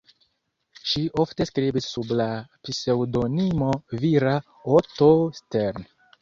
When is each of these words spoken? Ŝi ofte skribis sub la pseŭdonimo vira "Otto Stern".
Ŝi 0.91 1.01
ofte 1.23 1.45
skribis 1.49 1.89
sub 1.95 2.13
la 2.21 2.27
pseŭdonimo 2.69 3.69
vira 4.07 4.33
"Otto 4.79 5.13
Stern". 5.43 5.89